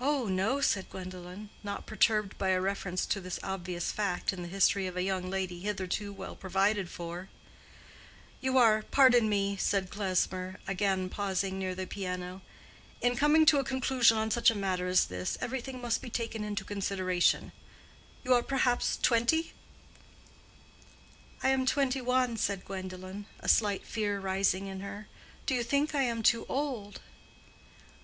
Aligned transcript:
"Oh, 0.00 0.26
no," 0.26 0.60
said 0.60 0.90
Gwendolen, 0.90 1.50
not 1.62 1.86
perturbed 1.86 2.36
by 2.38 2.48
a 2.48 2.60
reference 2.60 3.06
to 3.06 3.20
this 3.20 3.38
obvious 3.40 3.92
fact 3.92 4.32
in 4.32 4.42
the 4.42 4.48
history 4.48 4.88
of 4.88 4.96
a 4.96 5.02
young 5.04 5.30
lady 5.30 5.60
hitherto 5.60 6.12
well 6.12 6.34
provided 6.34 6.90
for. 6.90 7.28
"You 8.40 8.58
are—pardon 8.58 9.28
me," 9.28 9.56
said 9.56 9.90
Klesmer, 9.90 10.58
again 10.66 11.08
pausing 11.08 11.56
near 11.56 11.72
the 11.72 11.86
piano—"in 11.86 13.14
coming 13.14 13.46
to 13.46 13.60
a 13.60 13.64
conclusion 13.64 14.18
on 14.18 14.28
such 14.32 14.50
a 14.50 14.56
matter 14.58 14.88
as 14.88 15.04
this, 15.04 15.38
everything 15.40 15.80
must 15.80 16.02
be 16.02 16.10
taken 16.10 16.42
into 16.42 16.64
consideration—you 16.64 18.34
are 18.34 18.42
perhaps 18.42 18.98
twenty?" 19.00 19.52
"I 21.44 21.50
am 21.50 21.64
twenty 21.64 22.00
one," 22.00 22.36
said 22.36 22.64
Gwendolen, 22.64 23.26
a 23.38 23.48
slight 23.48 23.86
fear 23.86 24.18
rising 24.18 24.66
in 24.66 24.80
her. 24.80 25.06
"Do 25.46 25.54
you 25.54 25.62
think 25.62 25.94
I 25.94 26.02
am 26.02 26.24
too 26.24 26.44
old?" 26.48 26.98